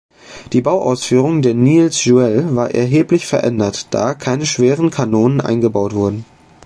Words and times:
Die 0.53 0.61
Bauausführung 0.63 1.43
der 1.43 1.53
"Niels 1.53 2.05
Juel" 2.05 2.55
war 2.55 2.71
erheblich 2.71 3.27
verändert, 3.27 3.85
da 3.93 4.15
keine 4.15 4.47
schweren 4.47 4.89
Kanonen 4.89 5.41
eingebaut 5.41 5.93
wurden. 5.93 6.25